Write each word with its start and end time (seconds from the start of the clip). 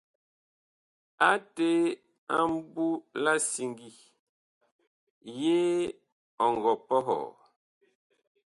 Ate 1.29 1.69
a 2.37 2.37
mbu 2.51 2.87
la 3.23 3.33
siŋgi, 3.49 3.89
yee 5.37 5.93
ɔ 6.43 6.45
ngɔ 6.55 6.73
pɔhɔɔ? 6.87 7.25